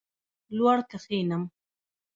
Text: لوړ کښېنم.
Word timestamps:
لوړ 0.55 0.77
کښېنم. 0.89 1.43